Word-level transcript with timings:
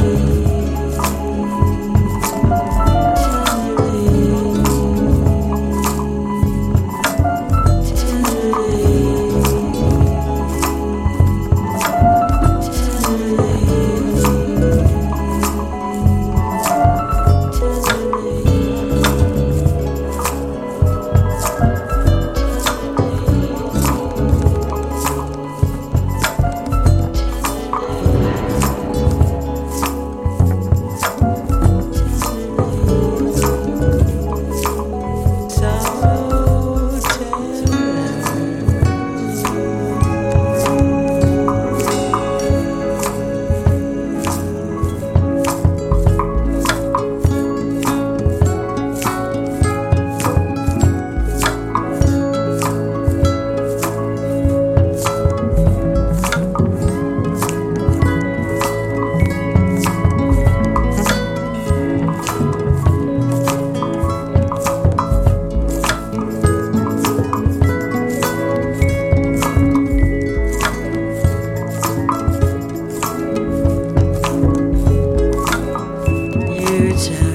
words. 76.92 77.31